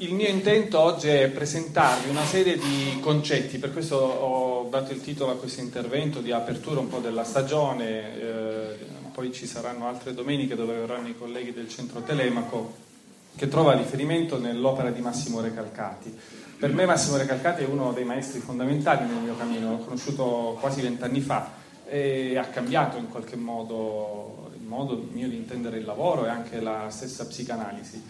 [0.00, 5.02] il mio intento oggi è presentarvi una serie di concetti, per questo ho dato il
[5.02, 8.76] titolo a questo intervento di apertura un po' della stagione, eh,
[9.12, 12.88] poi ci saranno altre domeniche dove verranno i colleghi del centro Telemaco,
[13.36, 16.18] che trova riferimento nell'opera di Massimo Recalcati.
[16.58, 20.80] Per me Massimo Recalcati è uno dei maestri fondamentali nel mio cammino, l'ho conosciuto quasi
[20.80, 21.52] vent'anni fa
[21.86, 26.58] e ha cambiato in qualche modo il modo mio di intendere il lavoro e anche
[26.58, 28.02] la stessa psicanalisi.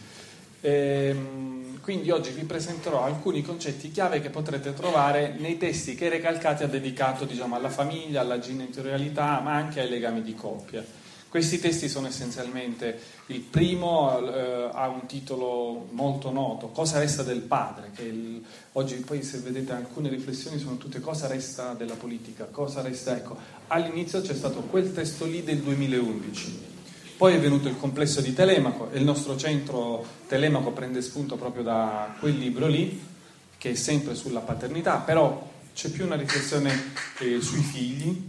[0.60, 6.62] Ehm, quindi oggi vi presenterò alcuni concetti chiave che potrete trovare nei testi che Recalcati
[6.62, 10.84] ha dedicato diciamo, alla famiglia, alla genitorialità, ma anche ai legami di coppia.
[11.30, 17.42] Questi testi sono essenzialmente, il primo eh, ha un titolo molto noto, Cosa resta del
[17.42, 22.46] padre, che il, oggi poi se vedete alcune riflessioni sono tutte cosa resta della politica,
[22.46, 23.36] cosa resta, ecco,
[23.68, 26.69] all'inizio c'è stato quel testo lì del 2011,
[27.20, 31.62] poi è venuto il complesso di Telemaco e il nostro centro Telemaco prende spunto proprio
[31.62, 32.98] da quel libro lì,
[33.58, 36.72] che è sempre sulla paternità, però c'è più una riflessione
[37.18, 38.26] eh, sui figli,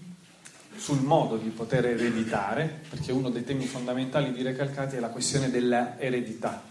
[0.75, 5.49] sul modo di poter ereditare, perché uno dei temi fondamentali di Recalcati è la questione
[5.49, 6.61] dell'eredità.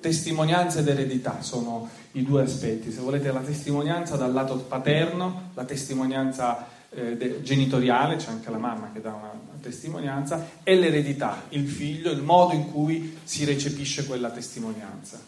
[0.00, 2.90] Testimonianza ed eredità sono i due aspetti.
[2.90, 8.90] Se volete la testimonianza dal lato paterno, la testimonianza eh, genitoriale, c'è anche la mamma
[8.92, 14.06] che dà una, una, testimonianza, e l'eredità, il figlio, il modo in cui si recepisce
[14.06, 15.20] quella testimonianza.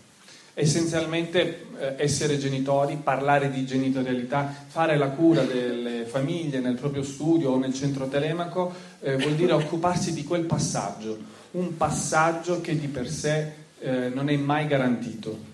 [0.55, 7.53] Essenzialmente eh, essere genitori, parlare di genitorialità, fare la cura delle famiglie nel proprio studio
[7.53, 11.19] o nel centro telemaco eh, vuol dire occuparsi di quel passaggio,
[11.53, 15.52] un passaggio che di per sé eh, non è mai garantito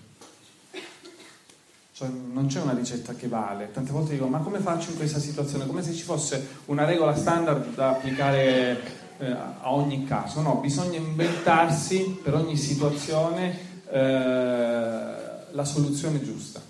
[1.99, 3.71] cioè, non c'è una ricetta che vale.
[3.73, 5.67] Tante volte dico, ma come faccio in questa situazione?
[5.67, 8.79] Come se ci fosse una regola standard da applicare
[9.17, 10.39] eh, a ogni caso.
[10.39, 13.99] No, bisogna inventarsi per ogni situazione eh,
[15.51, 16.61] la soluzione giusta.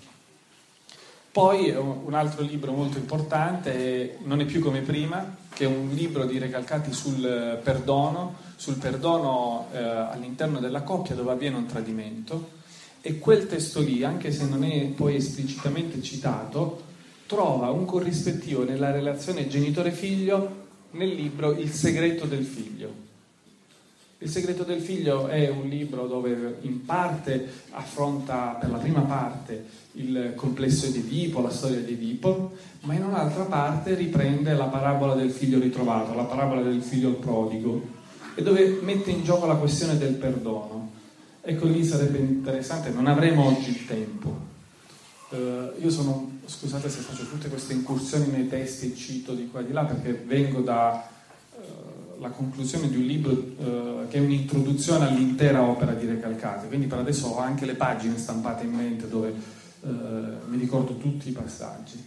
[1.30, 6.24] Poi un altro libro molto importante, Non è più come prima, che è un libro
[6.24, 12.58] di Recalcati sul perdono, sul perdono eh, all'interno della coppia dove avviene un tradimento
[13.02, 16.82] e quel testo lì, anche se non è poi esplicitamente citato,
[17.26, 23.08] trova un corrispettivo nella relazione genitore-figlio nel libro Il segreto del figlio.
[24.18, 29.64] Il segreto del figlio è un libro dove in parte affronta per la prima parte
[29.92, 35.14] il complesso di Edipo, la storia di Edipo, ma in un'altra parte riprende la parabola
[35.14, 37.82] del figlio ritrovato, la parabola del figlio prodigo,
[38.34, 40.98] e dove mette in gioco la questione del perdono.
[41.42, 44.48] Ecco lì sarebbe interessante, non avremo oggi il tempo.
[45.30, 49.60] Uh, io sono, scusate se faccio tutte queste incursioni nei testi e cito di qua
[49.60, 51.02] e di là perché vengo dalla
[52.20, 56.98] eh, conclusione di un libro uh, che è un'introduzione all'intera opera di Recalcati, quindi per
[56.98, 62.04] adesso ho anche le pagine stampate in mente dove mi ricordo tutti i passaggi.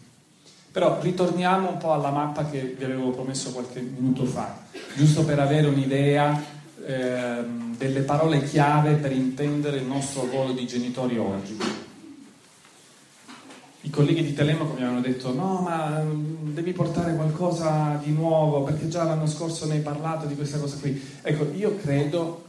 [0.72, 4.56] Però ritorniamo un po' alla mappa che vi avevo promesso qualche minuto fa,
[4.96, 6.40] giusto per avere un'idea
[6.86, 11.58] ehm, delle parole chiave per intendere il nostro ruolo di genitori oggi.
[13.82, 18.64] I colleghi di Telemaco mi avevano detto no ma mm, devi portare qualcosa di nuovo
[18.64, 21.02] perché già l'anno scorso ne hai parlato di questa cosa qui.
[21.22, 22.44] Ecco, io credo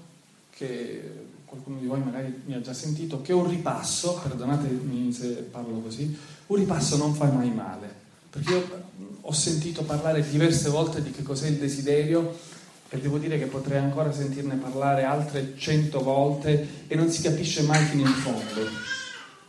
[0.50, 5.78] che qualcuno di voi magari mi ha già sentito, che un ripasso, perdonatemi se parlo
[5.78, 7.92] così, un ripasso non fa mai male,
[8.30, 8.82] perché io
[9.20, 12.36] ho sentito parlare diverse volte di che cos'è il desiderio
[12.88, 17.62] e devo dire che potrei ancora sentirne parlare altre cento volte e non si capisce
[17.62, 18.92] mai fino in fondo.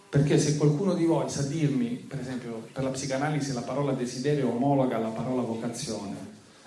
[0.10, 4.50] Perché se qualcuno di voi sa dirmi, per esempio, per la psicanalisi la parola desiderio
[4.50, 6.16] omologa alla parola vocazione,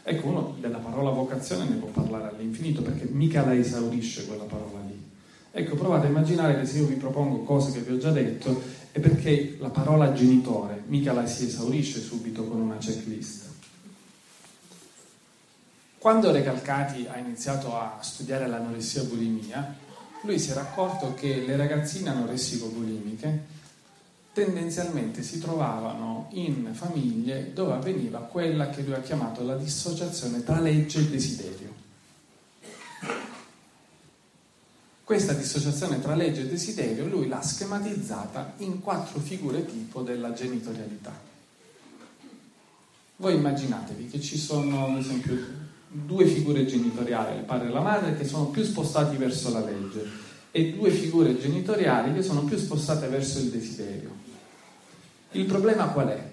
[0.02, 4.80] ecco, uno della parola vocazione ne può parlare all'infinito perché mica la esaurisce quella parola
[4.86, 5.02] lì.
[5.50, 8.60] Ecco, provate a immaginare che se io vi propongo cose che vi ho già detto
[8.92, 13.47] è perché la parola genitore mica la si esaurisce subito con una checklist.
[15.98, 19.74] Quando Recalcati ha iniziato a studiare l'anoressia bulimia,
[20.22, 23.56] lui si era accorto che le ragazzine anoressico-bulimiche
[24.32, 30.60] tendenzialmente si trovavano in famiglie dove avveniva quella che lui ha chiamato la dissociazione tra
[30.60, 31.74] legge e desiderio.
[35.02, 41.12] Questa dissociazione tra legge e desiderio lui l'ha schematizzata in quattro figure tipo della genitorialità.
[43.16, 45.57] Voi immaginatevi che ci sono, ad esempio,
[45.90, 50.26] due figure genitoriali, il padre e la madre, che sono più spostati verso la legge
[50.50, 54.10] e due figure genitoriali che sono più spostate verso il desiderio.
[55.32, 56.32] Il problema qual è?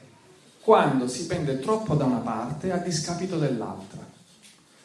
[0.62, 4.04] Quando si pende troppo da una parte a discapito dell'altra.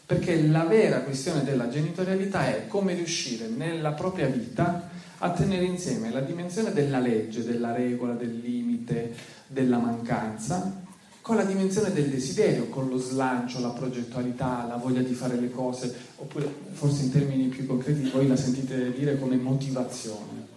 [0.05, 4.89] Perché la vera questione della genitorialità è come riuscire nella propria vita
[5.19, 9.15] a tenere insieme la dimensione della legge, della regola, del limite,
[9.47, 10.89] della mancanza,
[11.23, 15.51] con la dimensione del desiderio, con lo slancio, la progettualità, la voglia di fare le
[15.51, 20.49] cose, oppure forse in termini più concreti voi la sentite dire come motivazione.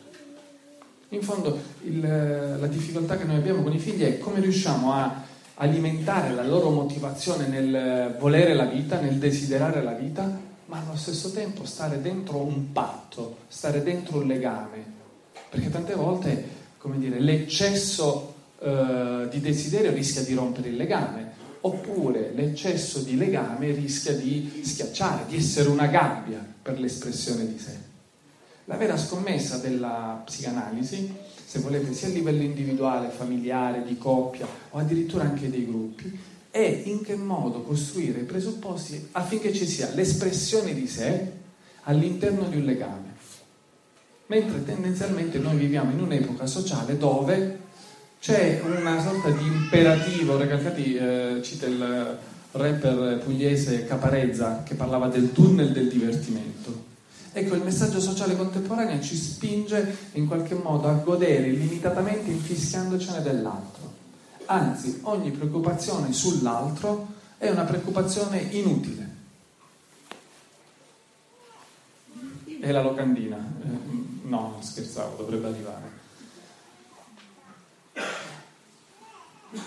[1.09, 5.23] In fondo il, la difficoltà che noi abbiamo con i figli è come riusciamo a
[5.55, 11.31] alimentare la loro motivazione nel volere la vita, nel desiderare la vita, ma allo stesso
[11.31, 14.91] tempo stare dentro un patto, stare dentro un legame.
[15.49, 16.43] Perché tante volte,
[16.79, 18.32] come dire, l'eccesso
[18.63, 21.31] eh, di desiderio rischia di rompere il legame,
[21.61, 27.77] oppure l'eccesso di legame rischia di schiacciare, di essere una gabbia per l'espressione di sé.
[28.65, 31.13] La vera scommessa della psicanalisi,
[31.45, 36.17] se volete, sia a livello individuale, familiare, di coppia o addirittura anche dei gruppi,
[36.49, 41.31] è in che modo costruire i presupposti affinché ci sia l'espressione di sé
[41.83, 43.11] all'interno di un legame.
[44.27, 47.59] Mentre tendenzialmente noi viviamo in un'epoca sociale dove
[48.23, 52.17] c'è una sorta di imperativo, Recalcati eh, cita il
[52.51, 56.91] rapper pugliese Caparezza che parlava del tunnel del divertimento
[57.35, 63.91] Ecco, il messaggio sociale contemporaneo ci spinge in qualche modo a godere illimitatamente infischiandocene dell'altro.
[64.45, 67.07] Anzi, ogni preoccupazione sull'altro
[67.39, 69.09] è una preoccupazione inutile.
[72.61, 73.37] E la locandina?
[73.37, 75.92] Eh, no, scherzavo, dovrebbe arrivare.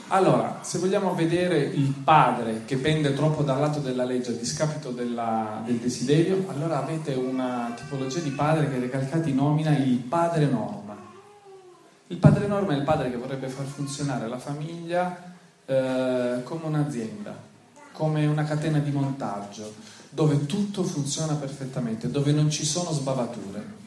[0.09, 4.91] Allora, se vogliamo vedere il padre che pende troppo dal lato della legge a discapito
[4.91, 10.97] della, del desiderio, allora avete una tipologia di padre che Recalcati nomina il padre norma.
[12.09, 15.35] Il padre norma è il padre che vorrebbe far funzionare la famiglia
[15.65, 17.37] eh, come un'azienda,
[17.93, 19.75] come una catena di montaggio,
[20.11, 23.85] dove tutto funziona perfettamente, dove non ci sono sbavature.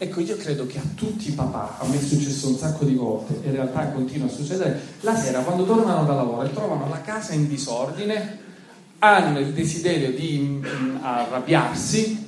[0.00, 2.94] Ecco, io credo che a tutti i papà, a me è successo un sacco di
[2.94, 7.00] volte, in realtà continua a succedere, la sera quando tornano da lavoro e trovano la
[7.00, 8.38] casa in disordine,
[9.00, 12.26] hanno il desiderio di mm, arrabbiarsi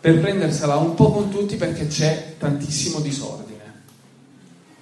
[0.00, 3.49] per prendersela un po' con tutti perché c'è tantissimo disordine.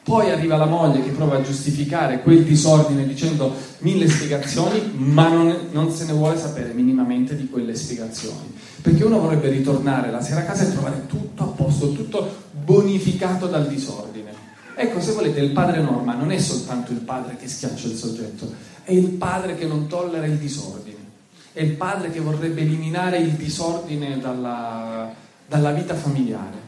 [0.08, 5.68] Poi arriva la moglie che prova a giustificare quel disordine dicendo mille spiegazioni, ma non,
[5.70, 8.54] non se ne vuole sapere minimamente di quelle spiegazioni.
[8.80, 12.26] Perché uno vorrebbe ritornare la sera a casa e trovare tutto a posto, tutto
[12.64, 14.32] bonificato dal disordine.
[14.76, 18.50] Ecco, se volete, il padre norma non è soltanto il padre che schiaccia il soggetto,
[18.84, 21.04] è il padre che non tollera il disordine,
[21.52, 25.12] è il padre che vorrebbe eliminare il disordine dalla,
[25.46, 26.67] dalla vita familiare.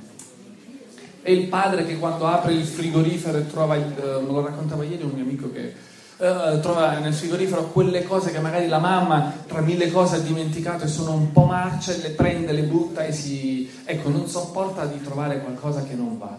[1.22, 3.84] È il padre che quando apre il frigorifero e trova il...
[3.86, 5.74] me lo raccontava ieri un mio amico che
[6.16, 10.84] uh, trova nel frigorifero quelle cose che magari la mamma tra mille cose ha dimenticato
[10.84, 13.70] e sono un po' marce, le prende, le butta e si...
[13.84, 16.38] ecco, non sopporta di trovare qualcosa che non va.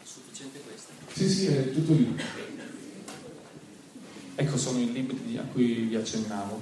[0.00, 0.92] È sufficiente questo?
[1.12, 2.16] Sì, sì, è tutto lì.
[4.36, 6.60] Ecco, sono i libri a cui vi accennavo.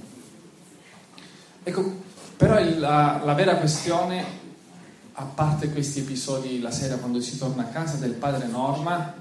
[1.62, 1.94] Ecco,
[2.38, 4.48] però il, la, la vera questione
[5.20, 9.12] a parte questi episodi la sera quando si torna a casa del padre Norma,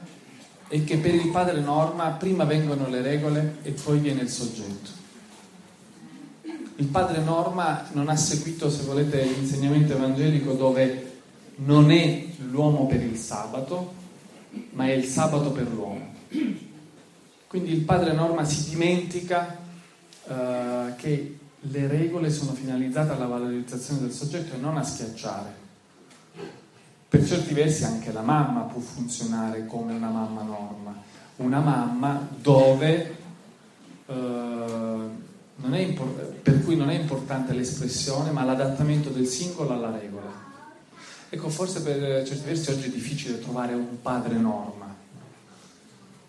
[0.69, 4.91] è che per il padre Norma prima vengono le regole e poi viene il soggetto.
[6.77, 11.21] Il padre Norma non ha seguito, se volete, l'insegnamento evangelico dove
[11.55, 13.93] non è l'uomo per il sabato,
[14.71, 16.13] ma è il sabato per l'uomo.
[17.47, 19.57] Quindi il padre Norma si dimentica
[20.23, 25.67] uh, che le regole sono finalizzate alla valorizzazione del soggetto e non a schiacciare.
[27.09, 30.95] Per certi versi anche la mamma può funzionare come una mamma norma,
[31.37, 33.15] una mamma dove,
[34.05, 35.09] eh,
[35.55, 40.31] impor- per cui non è importante l'espressione ma l'adattamento del singolo alla regola.
[41.31, 44.87] Ecco, forse per certi versi oggi è difficile trovare un padre norma.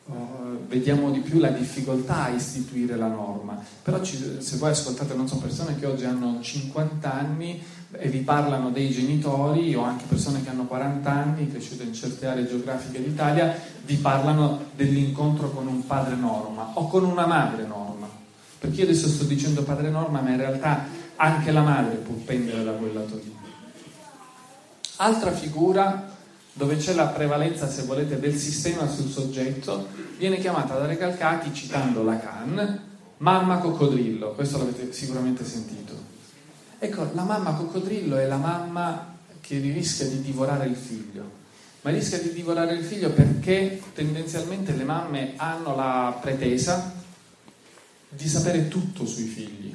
[0.06, 3.62] Uh, vediamo di più la difficoltà a istituire la norma.
[3.82, 8.20] Però ci, se voi ascoltate, non so, persone che oggi hanno 50 anni e vi
[8.20, 13.02] parlano dei genitori o anche persone che hanno 40 anni, cresciute in certe aree geografiche
[13.02, 13.54] d'Italia,
[13.84, 18.08] vi parlano dell'incontro con un padre norma o con una madre norma.
[18.58, 22.62] Perché io adesso sto dicendo padre norma, ma in realtà anche la madre può pendere
[22.62, 23.36] da quel lato lì.
[24.96, 26.18] Altra figura
[26.52, 32.04] dove c'è la prevalenza, se volete, del sistema sul soggetto, viene chiamata da Recalcati, citando
[32.04, 32.80] Lacan,
[33.18, 36.09] mamma coccodrillo, questo l'avete sicuramente sentito.
[36.82, 41.30] Ecco, la mamma coccodrillo è la mamma che rischia di divorare il figlio,
[41.82, 46.94] ma rischia di divorare il figlio perché tendenzialmente le mamme hanno la pretesa
[48.08, 49.74] di sapere tutto sui figli.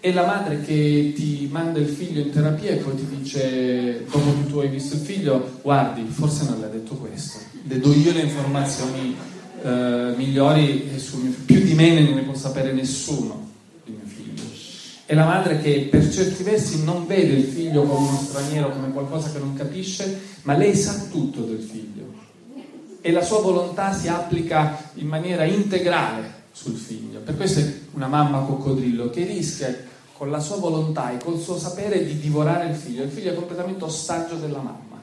[0.00, 4.32] È la madre che ti manda il figlio in terapia e poi ti dice, dopo
[4.38, 7.92] che tu hai visto il figlio, guardi, forse non le ha detto questo, le do
[7.92, 9.14] io le informazioni
[9.62, 13.45] eh, migliori figlio, più di me ne può sapere nessuno.
[15.06, 18.92] È la madre che per certi versi non vede il figlio come uno straniero, come
[18.92, 21.96] qualcosa che non capisce, ma lei sa tutto del figlio
[23.06, 27.20] e la sua volontà si applica in maniera integrale sul figlio.
[27.20, 29.72] Per questo è una mamma coccodrillo che rischia
[30.12, 33.04] con la sua volontà e col suo sapere di divorare il figlio.
[33.04, 35.00] Il figlio è completamente ostaggio della mamma.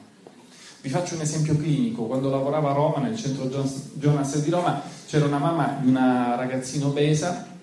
[0.82, 2.04] Vi faccio un esempio clinico.
[2.04, 6.84] Quando lavoravo a Roma, nel centro Jonas di Roma, c'era una mamma di una ragazzina
[6.84, 7.53] obesa,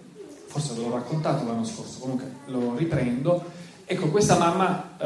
[0.51, 3.41] forse ve l'ho raccontato l'anno scorso, comunque lo riprendo.
[3.85, 5.05] Ecco, questa mamma, eh,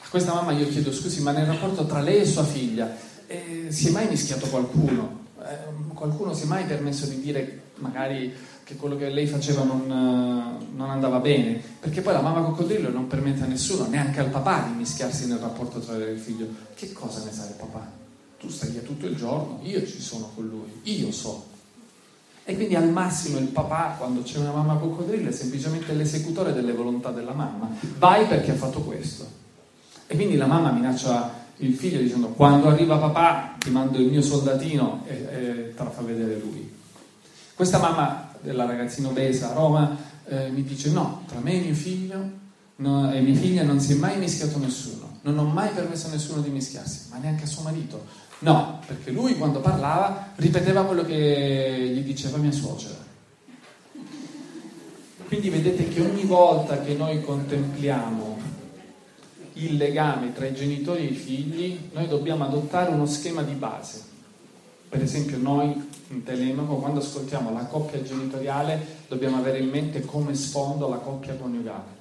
[0.00, 2.96] a questa mamma io chiedo scusi, ma nel rapporto tra lei e sua figlia
[3.26, 5.26] eh, si è mai mischiato qualcuno?
[5.42, 8.32] Eh, qualcuno si è mai permesso di dire magari
[8.64, 9.86] che quello che lei faceva non,
[10.74, 14.66] non, andava bene, perché poi la mamma coccodrillo non permette a nessuno, neanche al papà,
[14.68, 16.46] di mischiarsi nel rapporto tra lei e il figlio.
[16.74, 17.86] Che cosa ne sa il papà?
[18.38, 21.56] Tu stai via tutto il giorno, io ci sono con lui, io so.
[22.48, 26.72] E quindi al massimo il papà, quando c'è una mamma coccodrillo, è semplicemente l'esecutore delle
[26.72, 27.68] volontà della mamma.
[27.98, 29.26] Vai perché ha fatto questo.
[30.06, 34.22] E quindi la mamma minaccia il figlio dicendo quando arriva papà ti mando il mio
[34.22, 36.72] soldatino e, e te la fa vedere lui.
[37.54, 41.74] Questa mamma della ragazzina obesa a Roma, eh, mi dice no, tra me e mio
[41.74, 42.30] figlio
[42.76, 46.12] no, e mia figlia non si è mai mischiato nessuno, non ho mai permesso a
[46.12, 48.06] nessuno di mischiarsi, ma neanche a suo marito.
[48.40, 53.06] No, perché lui quando parlava ripeteva quello che gli diceva mia suocera.
[55.26, 58.38] Quindi vedete che ogni volta che noi contempliamo
[59.54, 64.04] il legame tra i genitori e i figli, noi dobbiamo adottare uno schema di base.
[64.88, 70.34] Per esempio noi in Telemaco, quando ascoltiamo la coppia genitoriale, dobbiamo avere in mente come
[70.34, 71.96] sfondo la coppia coniugale.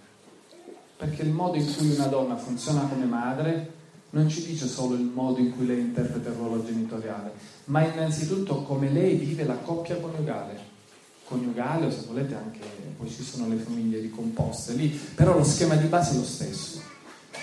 [0.96, 3.74] Perché il modo in cui una donna funziona come madre
[4.18, 7.32] non ci dice solo il modo in cui lei interpreta il ruolo genitoriale,
[7.66, 10.76] ma innanzitutto come lei vive la coppia coniugale.
[11.24, 12.60] Coniugale o se volete anche,
[12.98, 16.82] poi ci sono le famiglie ricomposte lì, però lo schema di base è lo stesso.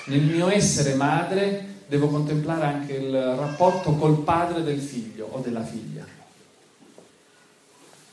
[0.06, 5.62] Nel mio essere madre devo contemplare anche il rapporto col padre del figlio o della
[5.62, 6.04] figlia.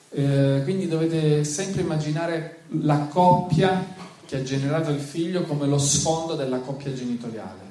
[0.10, 3.84] Eh, quindi dovete sempre immaginare la coppia
[4.26, 7.71] che ha generato il figlio come lo sfondo della coppia genitoriale.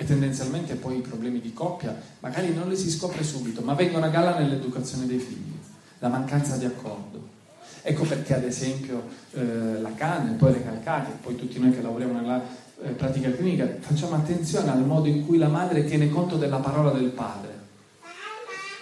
[0.00, 4.04] E tendenzialmente poi i problemi di coppia magari non li si scopre subito, ma vengono
[4.04, 5.58] a galla nell'educazione dei figli,
[5.98, 7.26] la mancanza di accordo.
[7.82, 9.02] Ecco perché ad esempio
[9.32, 12.40] eh, Lacan e poi Recalcati, e poi tutti noi che lavoriamo nella
[12.80, 16.92] eh, pratica clinica, facciamo attenzione al modo in cui la madre tiene conto della parola
[16.92, 17.58] del padre.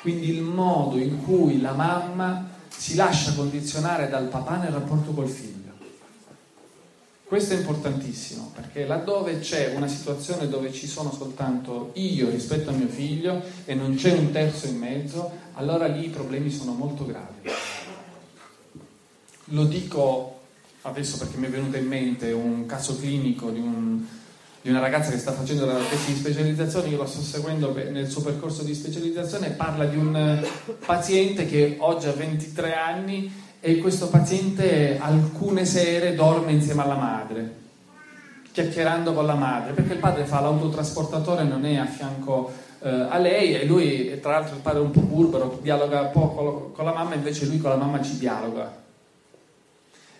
[0.02, 5.28] Quindi il modo in cui la mamma si lascia condizionare dal papà nel rapporto col
[5.28, 5.65] figlio.
[7.26, 12.73] Questo è importantissimo perché laddove c'è una situazione dove ci sono soltanto io rispetto a
[12.73, 17.04] mio figlio e non c'è un terzo in mezzo, allora lì i problemi sono molto
[17.04, 17.50] gravi.
[19.47, 20.38] Lo dico
[20.83, 24.06] adesso perché mi è venuto in mente un caso clinico di un
[24.66, 28.11] di una ragazza che sta facendo la tesi di specializzazione, io la sto seguendo nel
[28.11, 30.45] suo percorso di specializzazione, parla di un
[30.85, 33.33] paziente che oggi ha 23 anni
[33.66, 37.54] e questo paziente alcune sere dorme insieme alla madre,
[38.52, 43.18] chiacchierando con la madre, perché il padre fa l'autotrasportatore, non è a fianco eh, a
[43.18, 46.92] lei e lui, tra l'altro il padre è un po' burbero, dialoga poco con la
[46.92, 48.73] mamma, invece lui con la mamma ci dialoga.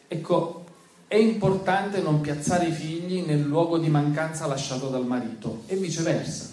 [0.09, 0.65] Ecco,
[1.07, 6.49] è importante non piazzare i figli nel luogo di mancanza lasciato dal marito e viceversa.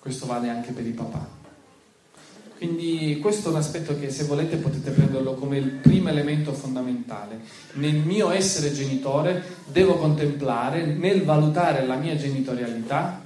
[0.00, 1.35] Questo vale anche per i papà.
[2.56, 7.40] Quindi questo è un aspetto che se volete potete prenderlo come il primo elemento fondamentale.
[7.74, 13.24] Nel mio essere genitore devo contemplare, nel valutare la mia genitorialità,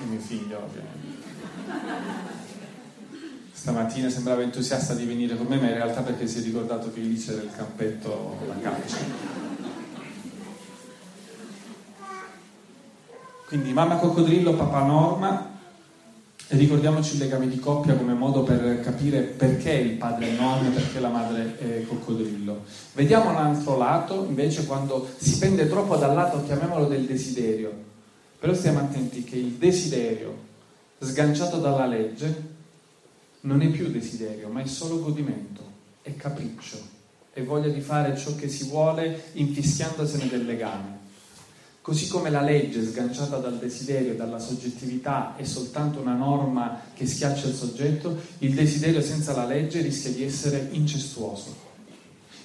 [0.00, 2.24] il mio figlio ovviamente
[3.64, 7.00] stamattina sembrava entusiasta di venire con me, ma in realtà perché si è ricordato che
[7.00, 9.43] lì c'era il campetto la calcio.
[13.54, 15.52] Quindi mamma coccodrillo, papà norma,
[16.48, 20.66] e ricordiamoci il legame di coppia come modo per capire perché il padre è norma
[20.66, 22.64] e perché la madre è coccodrillo.
[22.94, 27.70] Vediamo un altro lato, invece, quando si pende troppo dal lato, chiamiamolo del desiderio.
[28.40, 30.36] Però stiamo attenti che il desiderio,
[30.98, 32.34] sganciato dalla legge,
[33.42, 35.62] non è più desiderio, ma è solo godimento,
[36.02, 36.78] è capriccio,
[37.32, 40.93] è voglia di fare ciò che si vuole infischiandosene del legame.
[41.84, 47.48] Così come la legge sganciata dal desiderio dalla soggettività è soltanto una norma che schiaccia
[47.48, 51.54] il soggetto, il desiderio senza la legge rischia di essere incestuoso.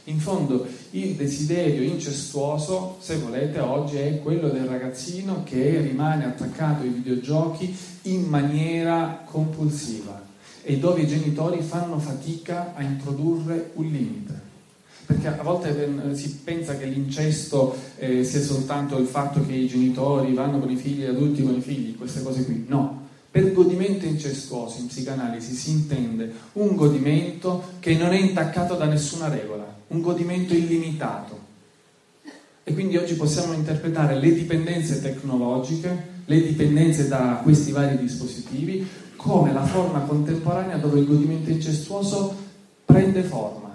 [0.04, 6.82] In fondo il desiderio incestuoso, se volete, oggi è quello del ragazzino che rimane attaccato
[6.84, 10.22] ai videogiochi in maniera compulsiva
[10.64, 14.49] e dove i genitori fanno fatica a introdurre un limite
[15.10, 19.68] perché a volte eh, si pensa che l'incesto eh, sia soltanto il fatto che i
[19.68, 22.66] genitori vanno con i figli, gli adulti con i figli, queste cose qui.
[22.68, 28.86] No, per godimento incestuoso in psicanalisi si intende un godimento che non è intaccato da
[28.86, 31.40] nessuna regola, un godimento illimitato.
[32.64, 39.54] E quindi oggi possiamo interpretare le dipendenze tecnologiche, le dipendenze da questi vari dispositivi, come
[39.54, 42.36] la forma contemporanea dove il godimento incestuoso
[42.86, 43.69] prende forma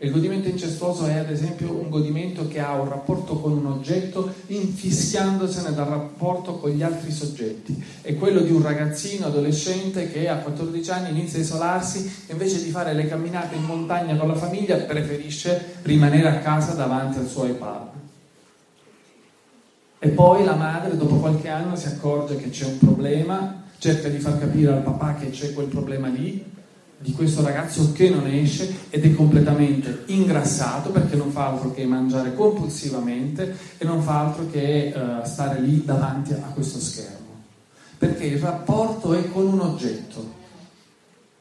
[0.00, 4.32] il godimento incestuoso è ad esempio un godimento che ha un rapporto con un oggetto
[4.46, 7.82] infischiandosene dal rapporto con gli altri soggetti.
[8.00, 12.62] È quello di un ragazzino adolescente che a 14 anni inizia a isolarsi e invece
[12.62, 17.26] di fare le camminate in montagna con la famiglia preferisce rimanere a casa davanti al
[17.26, 17.86] suo iPad.
[19.98, 24.18] E poi la madre dopo qualche anno si accorge che c'è un problema, cerca di
[24.20, 26.56] far capire al papà che c'è quel problema lì
[27.00, 31.84] di questo ragazzo che non esce ed è completamente ingrassato perché non fa altro che
[31.84, 37.26] mangiare compulsivamente e non fa altro che uh, stare lì davanti a questo schermo.
[37.96, 40.36] Perché il rapporto è con un oggetto.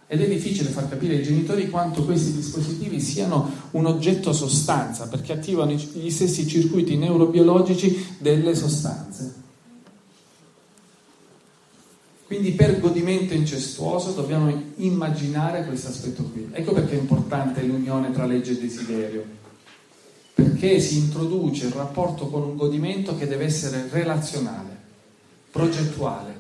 [0.10, 5.34] Ed è difficile far capire ai genitori quanto questi dispositivi siano un oggetto sostanza, perché
[5.34, 9.46] attivano gli stessi circuiti neurobiologici delle sostanze.
[12.28, 16.50] Quindi per godimento incestuoso dobbiamo immaginare questo aspetto qui.
[16.52, 19.24] Ecco perché è importante l'unione tra legge e desiderio,
[20.34, 24.78] perché si introduce il rapporto con un godimento che deve essere relazionale,
[25.52, 26.36] progettuale.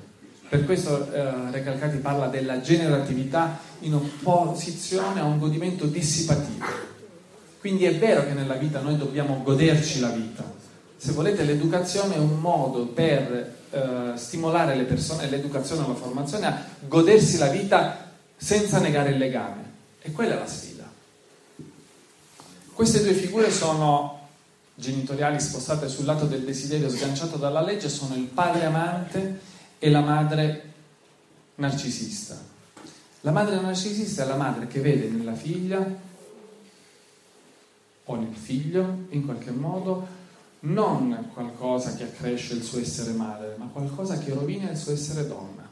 [0.49, 6.65] Per questo eh, Recalcati parla della generatività in opposizione a un godimento dissipativo.
[7.61, 10.43] Quindi è vero che nella vita noi dobbiamo goderci la vita.
[10.97, 16.63] Se volete l'educazione è un modo per eh, stimolare le persone, l'educazione la formazione a
[16.87, 19.65] godersi la vita senza negare il legame.
[20.01, 20.89] E quella è la sfida.
[22.73, 24.27] Queste due figure sono
[24.75, 29.39] genitoriali spostate sul lato del desiderio sganciato dalla legge, sono il padre amante
[29.79, 30.73] e la madre
[31.55, 32.37] narcisista.
[33.21, 35.83] La madre narcisista è la madre che vede nella figlia
[38.09, 40.07] o nel figlio, in qualche modo,
[40.67, 45.27] non qualcosa che accresce il suo essere madre, ma qualcosa che rovina il suo essere
[45.27, 45.65] donna.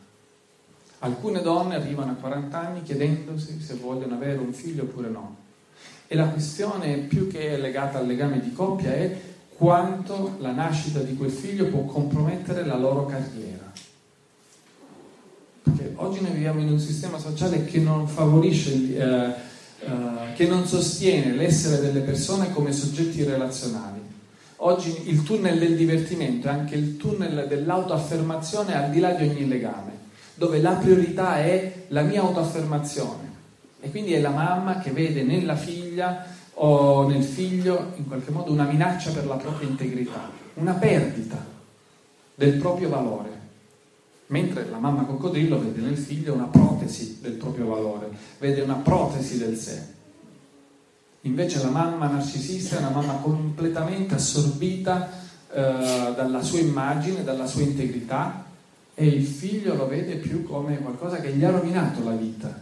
[0.99, 5.43] Alcune donne arrivano a 40 anni chiedendosi se vogliono avere un figlio oppure no.
[6.07, 9.19] E la questione più che legata al legame di coppia è
[9.55, 13.71] quanto la nascita di quel figlio può compromettere la loro carriera.
[15.63, 19.33] Perché oggi noi viviamo in un sistema sociale che non favorisce, eh,
[19.79, 24.04] eh, che non sostiene l'essere delle persone come soggetti relazionali
[24.57, 29.47] Oggi il tunnel del divertimento è anche il tunnel dell'autoaffermazione al di là di ogni
[29.47, 29.91] legame,
[30.35, 33.33] dove la priorità è la mia autoaffermazione.
[33.81, 38.51] E quindi è la mamma che vede nella figlia o nel figlio in qualche modo
[38.51, 41.43] una minaccia per la propria integrità, una perdita
[42.33, 43.33] del proprio valore.
[44.27, 49.37] Mentre la mamma coccodrillo vede nel figlio una protesi del proprio valore, vede una protesi
[49.37, 49.93] del sé.
[51.25, 55.09] Invece la mamma narcisista è una mamma completamente assorbita
[55.51, 58.45] eh, dalla sua immagine, dalla sua integrità
[58.93, 62.53] e il figlio lo vede più come qualcosa che gli ha rovinato la vita,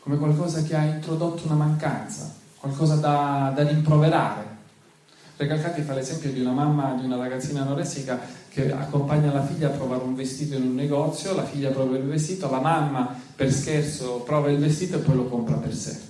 [0.00, 4.56] come qualcosa che ha introdotto una mancanza, qualcosa da, da rimproverare.
[5.38, 8.20] Recalcati fa l'esempio di una mamma di una ragazzina anoressica
[8.50, 12.04] che accompagna la figlia a provare un vestito in un negozio, la figlia prova il
[12.04, 16.07] vestito, la mamma per scherzo prova il vestito e poi lo compra per sé.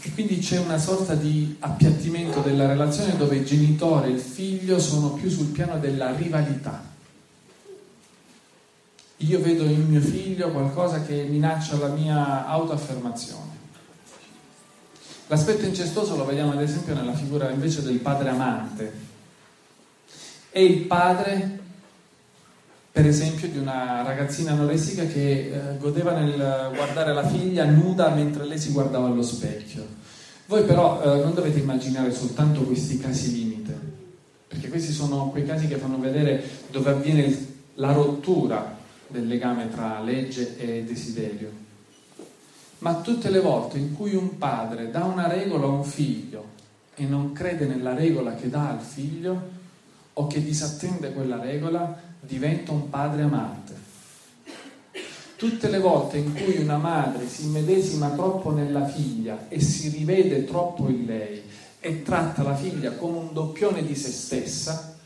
[0.00, 4.78] E quindi c'è una sorta di appiattimento della relazione dove il genitore e il figlio
[4.78, 6.82] sono più sul piano della rivalità.
[9.18, 13.56] Io vedo in mio figlio qualcosa che minaccia la mia autoaffermazione.
[15.26, 18.92] L'aspetto incestuoso lo vediamo ad esempio nella figura invece del padre amante.
[20.50, 21.57] È il padre,
[22.98, 28.44] per esempio, di una ragazzina anoressica che eh, godeva nel guardare la figlia nuda mentre
[28.44, 29.86] lei si guardava allo specchio.
[30.46, 33.72] Voi però eh, non dovete immaginare soltanto questi casi limite,
[34.48, 39.70] perché questi sono quei casi che fanno vedere dove avviene il, la rottura del legame
[39.70, 41.52] tra legge e desiderio.
[42.78, 46.46] Ma tutte le volte in cui un padre dà una regola a un figlio
[46.96, 49.56] e non crede nella regola che dà al figlio
[50.14, 53.74] o che disattende quella regola diventa un padre amante.
[55.36, 60.44] Tutte le volte in cui una madre si immedesima troppo nella figlia e si rivede
[60.44, 61.42] troppo in lei
[61.80, 64.96] e tratta la figlia come un doppione di se stessa,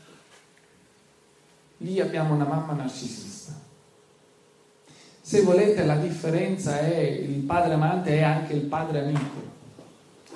[1.77, 3.61] lì abbiamo una mamma narcisista.
[5.21, 9.51] Se volete la differenza è il padre amante è anche il padre amico,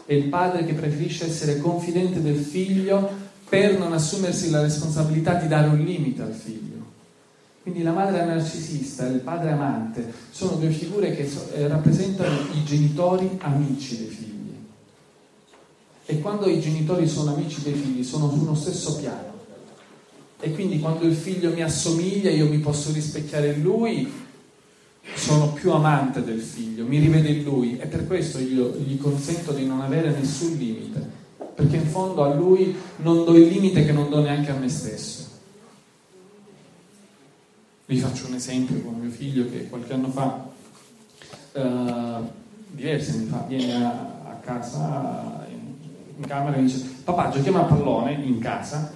[0.06, 5.47] è il padre che preferisce essere confidente del figlio per non assumersi la responsabilità di
[5.47, 6.75] dare un limite al figlio.
[7.62, 12.63] Quindi la madre narcisista e il padre amante sono due figure che eh, rappresentano i
[12.63, 14.55] genitori amici dei figli.
[16.05, 19.36] E quando i genitori sono amici dei figli sono su uno stesso piano.
[20.39, 24.12] E quindi quando il figlio mi assomiglia io mi posso rispecchiare in lui,
[25.15, 29.51] sono più amante del figlio, mi rivede in lui e per questo io gli consento
[29.51, 31.25] di non avere nessun limite,
[31.58, 34.70] perché in fondo a lui non do il limite che non do neanche a me
[34.70, 35.26] stesso.
[37.88, 40.50] Vi faccio un esempio con mio figlio che qualche anno fa,
[41.54, 42.20] eh,
[42.70, 45.48] diversi anni fa, viene a, a casa
[46.15, 48.93] in camera e dice papà giochiamo a pallone in casa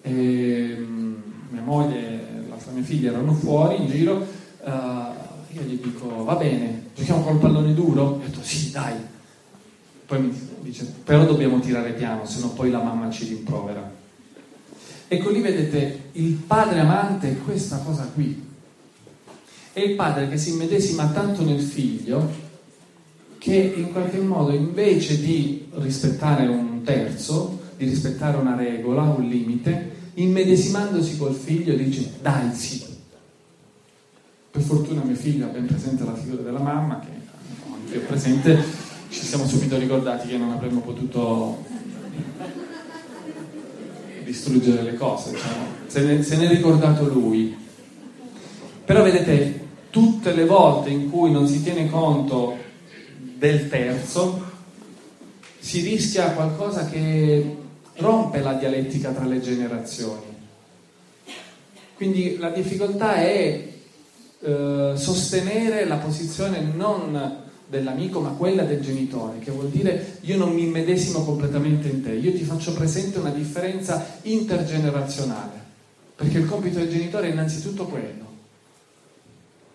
[0.00, 1.14] e mm,
[1.50, 4.26] mia moglie e l'altra mia figlia erano fuori in giro
[4.62, 4.70] uh,
[5.52, 8.02] io gli dico va bene giochiamo col pallone duro?
[8.02, 8.94] Io ho detto sì dai
[10.06, 10.49] poi mi dice
[11.04, 13.90] però dobbiamo tirare piano se no poi la mamma ci rimprovera
[15.08, 18.48] ecco lì vedete il padre amante è questa cosa qui
[19.72, 22.48] è il padre che si immedesima tanto nel figlio
[23.40, 30.10] che in qualche modo invece di rispettare un terzo, di rispettare una regola, un limite,
[30.14, 32.84] immedesimandosi col figlio dice dai sì.
[34.50, 38.62] Per fortuna mio figlio ha ben presente la figura della mamma, che io presente,
[39.10, 41.64] ci siamo subito ricordati che non avremmo potuto
[44.24, 45.66] distruggere le cose, diciamo.
[45.86, 47.56] se, ne, se ne è ricordato lui.
[48.84, 52.56] Però vedete, tutte le volte in cui non si tiene conto
[53.36, 54.48] del terzo,
[55.58, 57.56] si rischia qualcosa che
[57.96, 60.38] rompe la dialettica tra le generazioni.
[61.96, 63.68] Quindi la difficoltà è
[64.40, 70.52] eh, sostenere la posizione non dell'amico ma quella del genitore, che vuol dire io non
[70.52, 75.58] mi immedesimo completamente in te, io ti faccio presente una differenza intergenerazionale,
[76.16, 78.28] perché il compito del genitore è innanzitutto quello.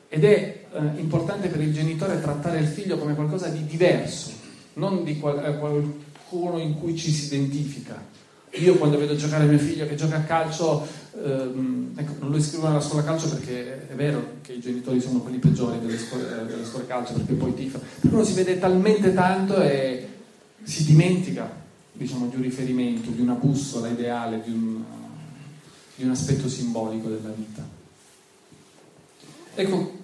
[0.10, 4.32] Ed è eh, importante per il genitore trattare il figlio come qualcosa di diverso,
[4.74, 8.14] non di qual- eh, qualcuno in cui ci si identifica.
[8.58, 10.88] Io quando vedo giocare mio figlio che gioca a calcio,
[11.24, 15.20] ehm, ecco, non lo iscrivo nella scuola calcio perché è vero che i genitori sono
[15.20, 18.58] quelli peggiori delle scuole, eh, delle scuole calcio perché poi tifa, però uno si vede
[18.58, 20.08] talmente tanto e
[20.64, 24.84] si dimentica diciamo, di un riferimento, di una bussola ideale, di un,
[25.96, 27.64] di un aspetto simbolico della vita.
[29.56, 30.04] Ecco,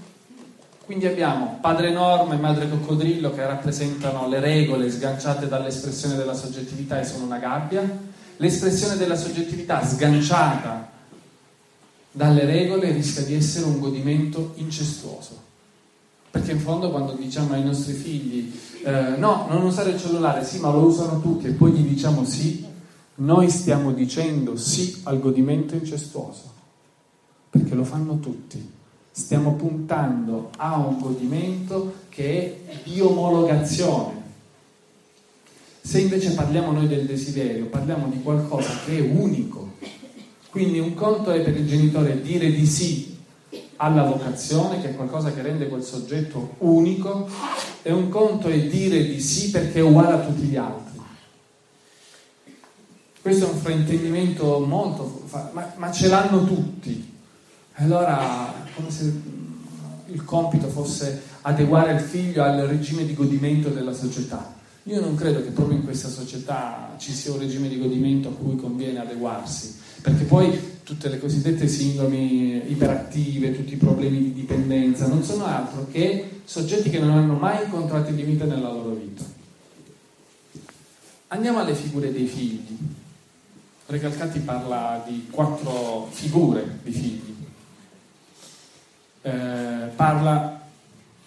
[0.86, 7.00] quindi abbiamo padre norma e madre coccodrillo che rappresentano le regole sganciate dall'espressione della soggettività
[7.00, 10.89] e sono una gabbia, l'espressione della soggettività sganciata
[12.12, 15.50] dalle regole rischia di essere un godimento incestuoso.
[16.32, 20.60] Perché in fondo quando diciamo ai nostri figli eh, no, non usare il cellulare, sì,
[20.60, 22.65] ma lo usano tutti e poi gli diciamo sì,
[23.15, 26.52] noi stiamo dicendo sì al godimento incestuoso,
[27.50, 28.80] perché lo fanno tutti
[29.12, 34.20] stiamo puntando a un godimento che è di omologazione.
[35.82, 39.74] Se invece parliamo noi del desiderio, parliamo di qualcosa che è unico.
[40.50, 43.17] Quindi un conto è per il genitore dire di sì
[43.78, 47.28] alla vocazione, che è qualcosa che rende quel soggetto unico,
[47.82, 51.00] e un conto è dire di sì perché è uguale a tutti gli altri.
[53.22, 55.24] Questo è un fraintendimento molto...
[55.54, 57.10] ma, ma ce l'hanno tutti.
[57.76, 59.13] Allora come se
[60.08, 64.60] il compito fosse adeguare il figlio al regime di godimento della società.
[64.84, 68.34] Io non credo che proprio in questa società ci sia un regime di godimento a
[68.34, 75.08] cui conviene adeguarsi, perché poi tutte le cosiddette sindromi iperattive, tutti i problemi di dipendenza,
[75.08, 79.24] non sono altro che soggetti che non hanno mai incontrato il limite nella loro vita.
[81.28, 82.78] Andiamo alle figure dei figli.
[83.86, 87.32] Recalcati parla di quattro figure di figli
[89.22, 90.61] eh, parla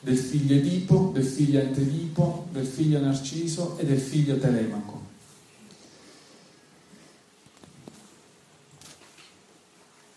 [0.05, 5.01] del figlio Edipo, del figlio Antedipo, del figlio Narciso e del figlio Telemaco.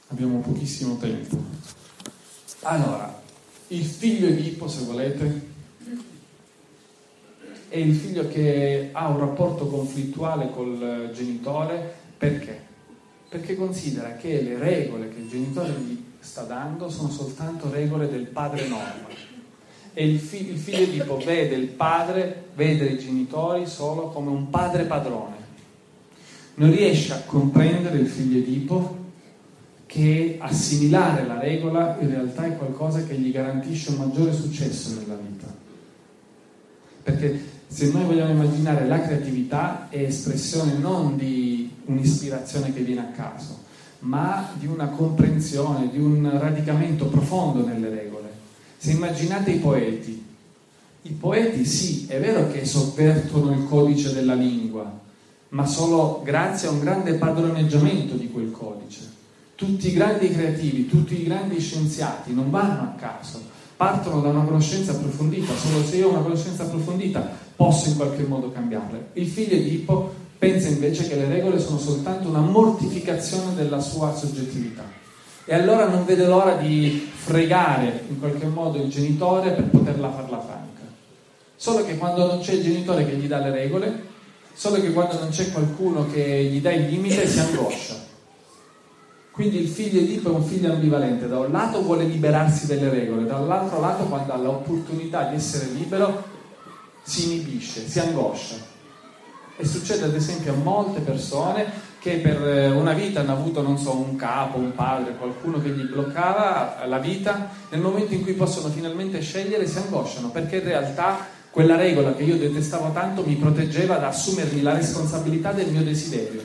[0.09, 1.41] Abbiamo pochissimo tempo.
[2.63, 3.21] Allora,
[3.69, 5.41] il figlio Edipo, se volete,
[7.69, 12.61] è il figlio che ha un rapporto conflittuale col genitore perché?
[13.29, 18.27] Perché considera che le regole che il genitore gli sta dando sono soltanto regole del
[18.27, 19.26] padre norma.
[19.99, 24.51] E il, fi- il figlio tipo vede il padre, vede i genitori solo come un
[24.51, 25.33] padre padrone.
[26.53, 28.95] Non riesce a comprendere il figlio Edipo
[29.87, 35.15] che assimilare la regola in realtà è qualcosa che gli garantisce un maggiore successo nella
[35.15, 35.47] vita.
[37.01, 43.11] Perché se noi vogliamo immaginare la creatività è espressione non di un'ispirazione che viene a
[43.15, 43.63] caso,
[44.01, 48.26] ma di una comprensione, di un radicamento profondo nelle regole.
[48.77, 50.25] Se immaginate i poeti,
[51.01, 54.99] i poeti sì, è vero che sovvertono il codice della lingua,
[55.49, 59.15] ma solo grazie a un grande padroneggiamento di quel codice.
[59.55, 63.41] Tutti i grandi creativi, tutti i grandi scienziati non vanno a caso,
[63.75, 68.23] partono da una conoscenza approfondita, solo se io ho una conoscenza approfondita posso in qualche
[68.23, 69.07] modo cambiarle.
[69.13, 74.15] Il figlio di Ippo pensa invece che le regole sono soltanto una mortificazione della sua
[74.15, 74.83] soggettività.
[75.49, 80.41] E allora non vede l'ora di fregare in qualche modo il genitore per poterla farla
[80.41, 80.81] franca.
[81.55, 84.03] Solo che quando non c'è il genitore che gli dà le regole,
[84.53, 87.95] solo che quando non c'è qualcuno che gli dà il limite si angoscia.
[89.31, 93.25] Quindi il figlio Edipo è un figlio ambivalente, da un lato vuole liberarsi delle regole,
[93.25, 96.25] dall'altro lato quando ha l'opportunità di essere libero
[97.03, 98.55] si inibisce, si angoscia.
[99.59, 101.65] E succede ad esempio a molte persone
[101.99, 105.69] che per eh, una vita hanno avuto, non so, un capo, un padre, qualcuno che
[105.69, 110.63] gli bloccava la vita, nel momento in cui possono finalmente scegliere si angosciano, perché in
[110.63, 115.83] realtà quella regola che io detestavo tanto mi proteggeva da assumermi la responsabilità del mio
[115.83, 116.43] desiderio.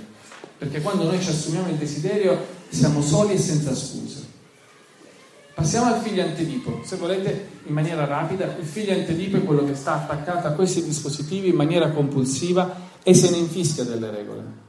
[0.56, 2.38] Perché quando noi ci assumiamo il desiderio
[2.70, 4.20] siamo soli e senza scuse.
[5.54, 6.80] Passiamo al figlio antedipo.
[6.82, 10.82] Se volete, in maniera rapida, il figlio antedipo è quello che sta attaccato a questi
[10.82, 14.60] dispositivi in maniera compulsiva e se ne infischia delle regole.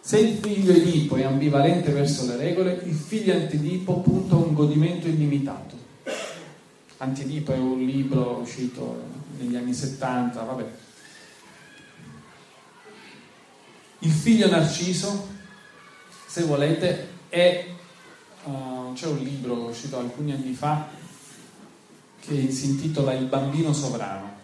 [0.00, 4.54] Se il figlio edipo è ambivalente verso le regole, il figlio antedipo punta a un
[4.54, 5.74] godimento illimitato.
[6.98, 9.02] Antidipo è un libro uscito
[9.38, 10.64] negli anni 70, vabbè.
[14.00, 15.28] Il figlio narciso,
[16.26, 17.74] se volete, e
[18.44, 20.88] uh, c'è un libro uscito alcuni anni fa
[22.20, 24.34] che si intitola Il bambino sovrano.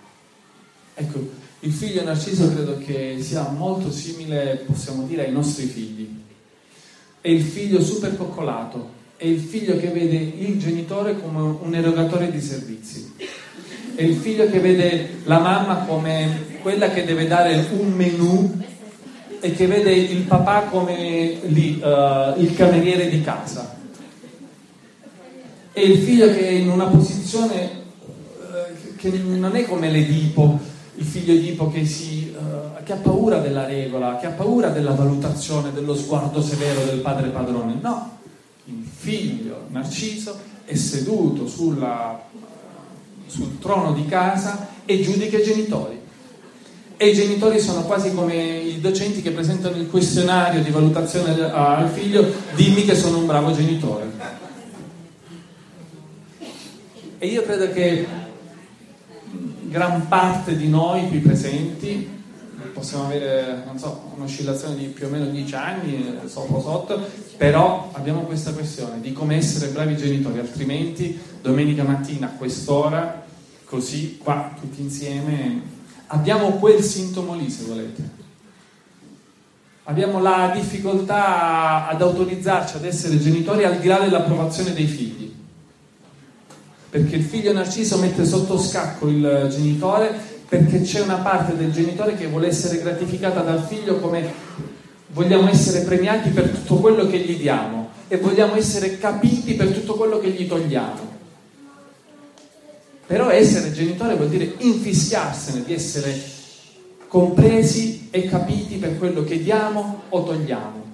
[0.94, 6.08] Ecco, il figlio Narciso credo che sia molto simile, possiamo dire, ai nostri figli.
[7.20, 12.32] È il figlio super coccolato, è il figlio che vede il genitore come un erogatore
[12.32, 13.12] di servizi.
[13.94, 18.60] È il figlio che vede la mamma come quella che deve dare un menù
[19.38, 23.78] e che vede il papà come lì, uh, il cameriere di casa.
[25.72, 27.70] E il figlio che è in una posizione
[28.40, 33.38] uh, che non è come l'Edipo, il figlio Edipo che, si, uh, che ha paura
[33.38, 37.78] della regola, che ha paura della valutazione, dello sguardo severo del padre padrone.
[37.80, 38.18] No,
[38.66, 42.22] il figlio Narciso è seduto sulla,
[43.26, 46.00] sul trono di casa e giudica i genitori
[47.02, 51.88] e i genitori sono quasi come i docenti che presentano il questionario di valutazione al
[51.88, 52.24] figlio,
[52.54, 54.08] dimmi che sono un bravo genitore.
[57.18, 58.06] E io credo che
[59.72, 62.08] gran parte di noi qui presenti,
[62.72, 67.00] possiamo avere, so, un'oscillazione di più o meno 10 anni, sopra o sotto,
[67.36, 73.24] però abbiamo questa questione di come essere bravi genitori, altrimenti domenica mattina a quest'ora,
[73.64, 75.80] così qua tutti insieme
[76.12, 78.20] abbiamo quel sintomo lì, se volete.
[79.84, 85.21] Abbiamo la difficoltà ad autorizzarci ad essere genitori al di là dell'approvazione dei figli.
[86.92, 90.14] Perché il figlio narciso mette sotto scacco il genitore
[90.46, 94.30] perché c'è una parte del genitore che vuole essere gratificata dal figlio come
[95.06, 99.94] vogliamo essere premiati per tutto quello che gli diamo e vogliamo essere capiti per tutto
[99.94, 101.16] quello che gli togliamo.
[103.06, 106.14] Però essere genitore vuol dire infischiarsene di essere
[107.08, 110.84] compresi e capiti per quello che diamo o togliamo.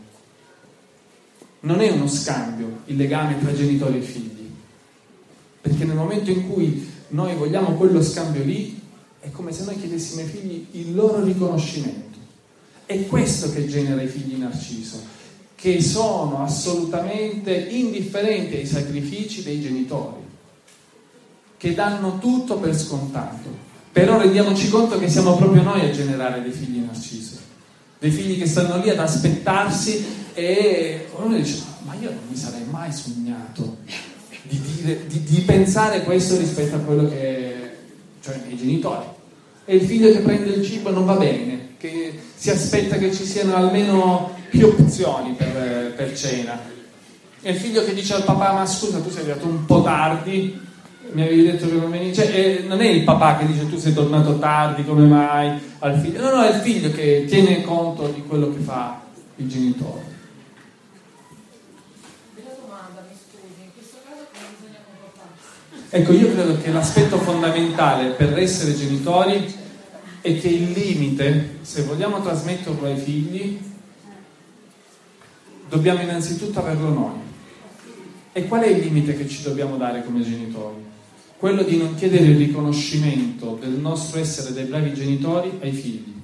[1.63, 4.38] Non è uno scambio il legame tra genitori e figli,
[5.69, 8.81] perché nel momento in cui noi vogliamo quello scambio lì,
[9.21, 12.19] è come se noi chiedessimo ai figli il loro riconoscimento.
[12.87, 14.99] È questo che genera i figli narciso,
[15.55, 20.27] che sono assolutamente indifferenti ai sacrifici dei genitori
[21.59, 23.67] che danno tutto per scontato.
[23.93, 27.37] Però rendiamoci conto che siamo proprio noi a generare dei figli narciso,
[27.99, 32.65] dei figli che stanno lì ad aspettarsi e uno dice, ma io non mi sarei
[32.71, 33.79] mai sognato
[34.49, 37.55] di, dire, di, di pensare questo rispetto a quello che,
[38.23, 39.05] cioè i genitori.
[39.65, 43.13] È il figlio che prende il cibo e non va bene, che si aspetta che
[43.13, 46.59] ci siano almeno più opzioni per, per cena.
[47.41, 50.59] È il figlio che dice al papà, ma scusa, tu sei arrivato un po' tardi,
[51.13, 52.15] mi avevi detto che non venivi.
[52.15, 55.59] Cioè, eh, non è il papà che dice tu sei tornato tardi, come mai?
[55.81, 56.23] Al figlio.
[56.23, 59.03] No, no, è il figlio che tiene conto di quello che fa
[59.37, 60.17] il genitore.
[65.91, 69.51] Ecco, io credo che l'aspetto fondamentale per essere genitori
[70.21, 73.59] è che il limite, se vogliamo trasmetterlo ai figli,
[75.67, 77.17] dobbiamo innanzitutto averlo noi.
[78.33, 80.77] E qual è il limite che ci dobbiamo dare come genitori?
[81.39, 86.15] Quello di non chiedere il riconoscimento del nostro essere dei bravi genitori ai figli.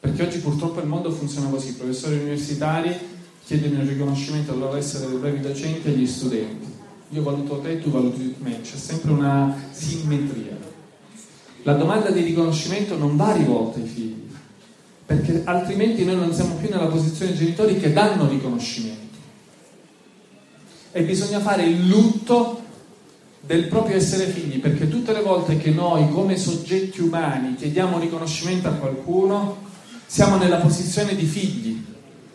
[0.00, 2.92] Perché oggi purtroppo il mondo funziona così, i professori universitari
[3.44, 6.73] chiedono il riconoscimento del loro essere dei bravi docenti agli studenti
[7.14, 10.56] io valuto te, tu valuti me, c'è sempre una simmetria.
[11.62, 14.28] La domanda di riconoscimento non va rivolta ai figli,
[15.06, 19.02] perché altrimenti noi non siamo più nella posizione dei genitori che danno riconoscimento.
[20.90, 22.62] E bisogna fare il lutto
[23.40, 28.66] del proprio essere figli, perché tutte le volte che noi come soggetti umani chiediamo riconoscimento
[28.66, 29.58] a qualcuno,
[30.06, 31.84] siamo nella posizione di figli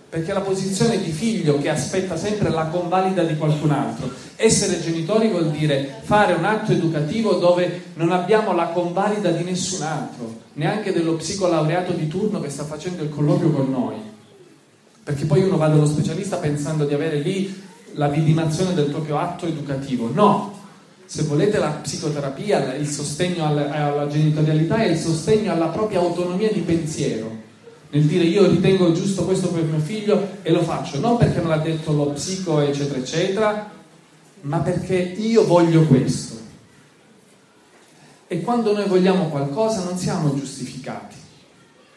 [0.09, 4.11] perché la posizione di figlio che aspetta sempre la convalida di qualcun altro.
[4.35, 9.83] Essere genitori vuol dire fare un atto educativo dove non abbiamo la convalida di nessun
[9.83, 13.97] altro, neanche dello psicolaureato di turno che sta facendo il colloquio con noi.
[15.03, 19.45] Perché poi uno va dallo specialista pensando di avere lì la vidimazione del proprio atto
[19.45, 20.09] educativo.
[20.11, 20.57] No,
[21.05, 26.51] se volete la psicoterapia, il sostegno alla, alla genitorialità è il sostegno alla propria autonomia
[26.51, 27.38] di pensiero
[27.91, 31.49] nel dire io ritengo giusto questo per mio figlio e lo faccio, non perché non
[31.49, 33.71] l'ha detto lo psico, eccetera, eccetera,
[34.41, 36.37] ma perché io voglio questo.
[38.27, 41.15] E quando noi vogliamo qualcosa non siamo giustificati,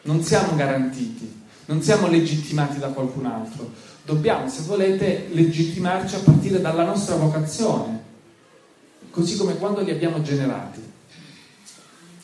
[0.03, 3.69] non siamo garantiti, non siamo legittimati da qualcun altro.
[4.03, 8.03] Dobbiamo, se volete, legittimarci a partire dalla nostra vocazione,
[9.11, 10.92] così come quando li abbiamo generati.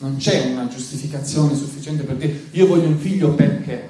[0.00, 3.88] Non c'è una giustificazione sufficiente per dire io voglio un figlio perché.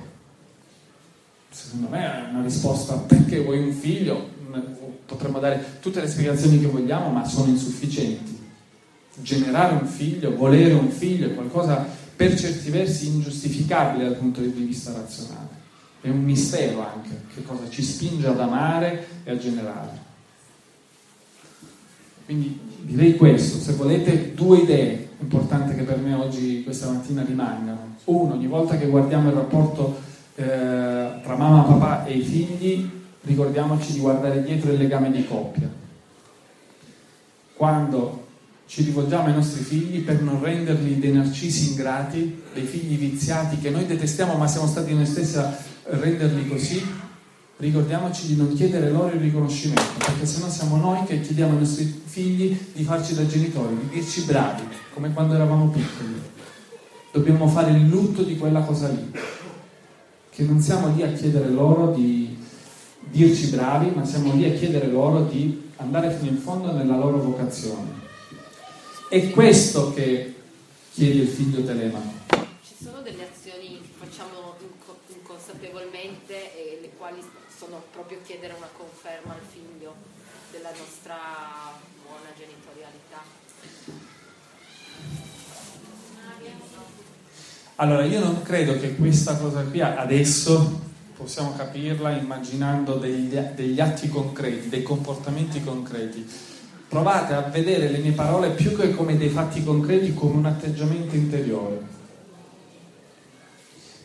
[1.49, 4.29] Secondo me è una risposta perché vuoi un figlio,
[5.07, 8.39] potremmo dare tutte le spiegazioni che vogliamo, ma sono insufficienti.
[9.23, 14.49] Generare un figlio, volere un figlio è qualcosa per certi versi ingiustificabile dal punto di
[14.49, 15.59] vista razionale.
[16.01, 20.09] È un mistero anche che cosa ci spinge ad amare e a generare.
[22.25, 27.97] Quindi direi questo, se volete due idee importanti che per me oggi, questa mattina, rimangano.
[28.05, 29.99] Uno, ogni volta che guardiamo il rapporto
[30.35, 30.45] eh,
[31.23, 32.91] tra mamma, papà e i figli,
[33.23, 35.69] ricordiamoci di guardare dietro il legame di coppia.
[37.55, 38.27] Quando
[38.67, 43.69] ci rivolgiamo ai nostri figli per non renderli dei narcisi ingrati, dei figli viziati che
[43.69, 45.53] noi detestiamo ma siamo stati noi stessi a
[45.85, 46.81] renderli così,
[47.61, 51.59] ricordiamoci di non chiedere loro il riconoscimento, perché se no siamo noi che chiediamo ai
[51.59, 54.63] nostri figli di farci da genitori, di dirci bravi,
[54.95, 56.29] come quando eravamo piccoli.
[57.13, 59.13] Dobbiamo fare il lutto di quella cosa lì,
[60.31, 62.37] che non siamo lì a chiedere loro di
[63.11, 67.19] dirci bravi, ma siamo lì a chiedere loro di andare fino in fondo nella loro
[67.19, 67.99] vocazione.
[69.09, 70.35] È questo che
[70.95, 72.13] chiede il figlio Telemaco.
[72.63, 74.55] Ci sono delle azioni che facciamo
[75.51, 77.21] inconsapevolmente e le quali
[77.57, 79.95] sono proprio chiedere una conferma al figlio
[80.53, 81.17] della nostra
[82.03, 83.39] buona genitorialità.
[87.77, 94.09] Allora, io non credo che questa cosa qui adesso possiamo capirla immaginando degli, degli atti
[94.09, 96.29] concreti, dei comportamenti concreti.
[96.89, 101.15] Provate a vedere le mie parole più che come dei fatti concreti, come un atteggiamento
[101.15, 101.99] interiore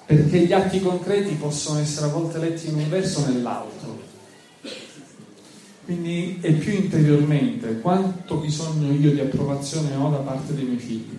[0.06, 4.04] perché gli atti concreti possono essere a volte letti in un verso o nell'altro.
[5.84, 11.18] Quindi è più interiormente quanto bisogno io di approvazione ho da parte dei miei figli.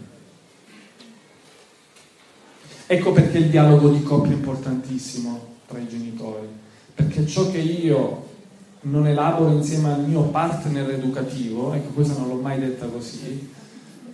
[2.88, 6.46] Ecco perché il dialogo di coppia è importantissimo tra i genitori,
[6.94, 8.24] perché ciò che io
[8.82, 13.50] non elaboro insieme al mio partner educativo, ecco questa non l'ho mai detta così,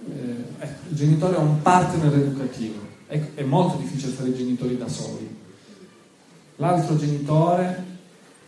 [0.08, 4.88] eh, ecco, il genitore è un partner educativo è, è molto difficile fare genitori da
[4.88, 5.28] soli.
[6.56, 7.84] L'altro genitore,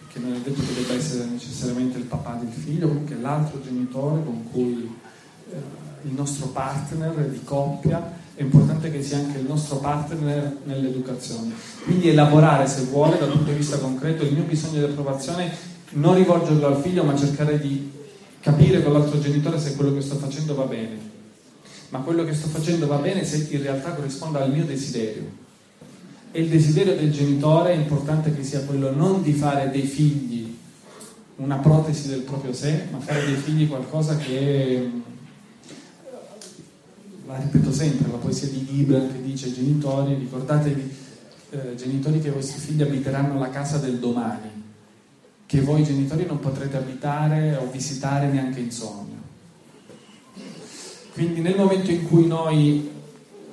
[0.08, 4.24] che non è detto che debba essere necessariamente il papà del figlio, comunque l'altro genitore
[4.24, 4.90] con cui
[5.50, 5.56] eh,
[6.04, 11.52] il nostro partner di coppia, è importante che sia anche il nostro partner nell'educazione.
[11.84, 15.52] Quindi elaborare, se vuole, dal punto di vista concreto, il mio bisogno di approvazione,
[15.90, 17.92] non rivolgerlo al figlio, ma cercare di
[18.40, 21.13] capire con l'altro genitore se quello che sto facendo va bene
[21.90, 25.42] ma quello che sto facendo va bene se in realtà corrisponde al mio desiderio.
[26.32, 30.52] E il desiderio del genitore è importante che sia quello non di fare dei figli
[31.36, 34.90] una protesi del proprio sé, ma fare dei figli qualcosa che,
[37.26, 40.96] la ripeto sempre, la poesia di Gibran che dice genitori, ricordatevi
[41.50, 44.50] eh, genitori che i vostri figli abiteranno la casa del domani,
[45.46, 49.13] che voi genitori non potrete abitare o visitare neanche in sogno.
[51.14, 52.90] Quindi nel momento in cui noi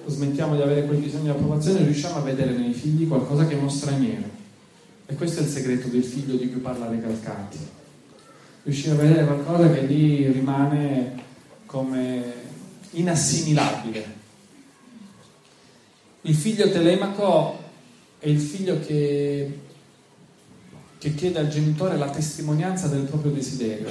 [0.07, 3.57] smettiamo di avere quel bisogno di approvazione, riusciamo a vedere nei figli qualcosa che è
[3.59, 4.27] uno straniero.
[5.05, 7.59] E questo è il segreto del figlio di cui parla Recalcati.
[8.63, 11.21] Riuscire a vedere qualcosa che lì rimane
[11.67, 12.33] come
[12.91, 14.05] inassimilabile.
[16.21, 17.59] Il figlio Telemaco
[18.17, 19.59] è il figlio che,
[20.97, 23.89] che chiede al genitore la testimonianza del proprio desiderio.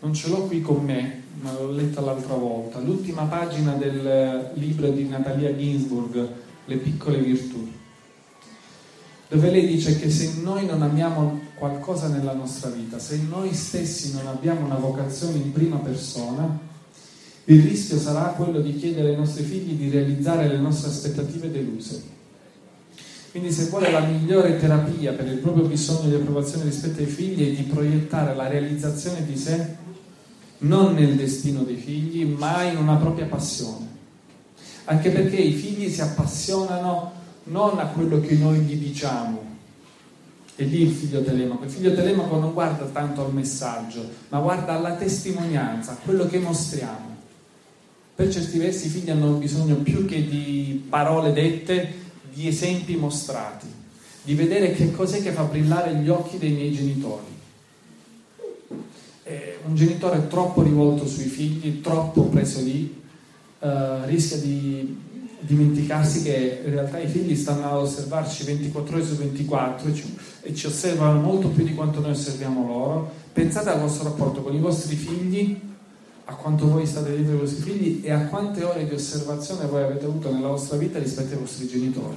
[0.00, 2.78] Non ce l'ho qui con me, ma l'ho letta l'altra volta.
[2.78, 6.28] L'ultima pagina del libro di Natalia Ginsburg,
[6.66, 7.68] Le piccole virtù,
[9.28, 14.12] dove lei dice che se noi non amiamo qualcosa nella nostra vita, se noi stessi
[14.14, 16.58] non abbiamo una vocazione in prima persona,
[17.46, 22.02] il rischio sarà quello di chiedere ai nostri figli di realizzare le nostre aspettative deluse.
[23.30, 27.52] Quindi se vuole la migliore terapia per il proprio bisogno di approvazione rispetto ai figli
[27.52, 29.82] è di proiettare la realizzazione di sé
[30.58, 33.86] non nel destino dei figli, ma in una propria passione.
[34.84, 37.12] Anche perché i figli si appassionano
[37.44, 39.52] non a quello che noi gli diciamo.
[40.56, 41.64] E lì il figlio telemaco.
[41.64, 46.38] Il figlio telemaco non guarda tanto al messaggio, ma guarda alla testimonianza, a quello che
[46.38, 47.12] mostriamo.
[48.14, 52.02] Per certi versi i figli hanno bisogno più che di parole dette,
[52.32, 53.66] di esempi mostrati,
[54.22, 57.33] di vedere che cos'è che fa brillare gli occhi dei miei genitori.
[59.26, 63.02] Eh, un genitore troppo rivolto sui figli, troppo preso lì,
[63.58, 65.00] eh, rischia di
[65.40, 70.16] dimenticarsi che in realtà i figli stanno ad osservarci 24 ore su 24 e ci,
[70.42, 73.10] e ci osservano molto più di quanto noi osserviamo loro.
[73.32, 75.58] Pensate al vostro rapporto con i vostri figli
[76.26, 79.82] a quanto voi state dietro ai vostri figli e a quante ore di osservazione voi
[79.82, 82.16] avete avuto nella vostra vita rispetto ai vostri genitori.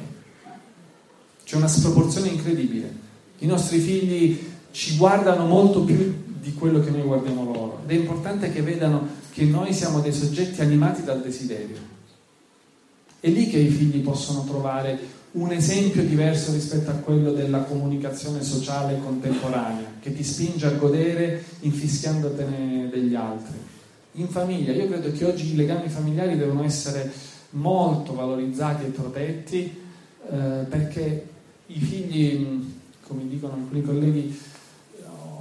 [1.45, 3.05] C'è una sproporzione incredibile.
[3.39, 4.39] I nostri figli
[4.71, 9.05] ci guardano molto più di quello che noi guardiamo loro ed è importante che vedano
[9.33, 11.75] che noi siamo dei soggetti animati dal desiderio.
[13.19, 14.97] È lì che i figli possono trovare
[15.31, 21.43] un esempio diverso rispetto a quello della comunicazione sociale contemporanea, che ti spinge a godere
[21.59, 23.57] infischiandotene degli altri
[24.13, 24.71] in famiglia.
[24.71, 27.11] Io credo che oggi i legami familiari devono essere
[27.51, 29.81] molto valorizzati e protetti
[30.29, 31.27] eh, perché
[31.67, 32.73] i figli,
[33.05, 34.39] come dicono alcuni colleghi,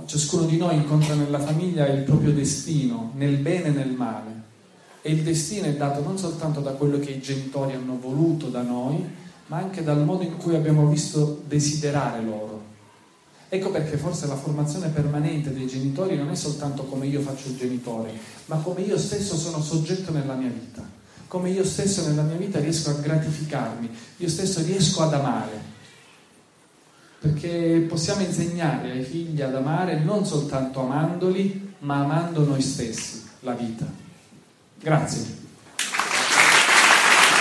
[0.06, 4.44] ciascuno di noi incontra nella famiglia il proprio destino, nel bene e nel male.
[5.02, 8.62] E il destino è dato non soltanto da quello che i genitori hanno voluto da
[8.62, 9.04] noi,
[9.48, 12.74] ma anche dal modo in cui abbiamo visto desiderare loro.
[13.48, 17.56] Ecco perché forse la formazione permanente dei genitori non è soltanto come io faccio il
[17.56, 18.10] genitore,
[18.46, 20.82] ma come io stesso sono soggetto nella mia vita,
[21.28, 25.74] come io stesso nella mia vita riesco a gratificarmi, io stesso riesco ad amare.
[27.26, 33.52] Perché possiamo insegnare ai figli ad amare non soltanto amandoli, ma amando noi stessi, la
[33.52, 33.84] vita.
[34.80, 35.45] Grazie.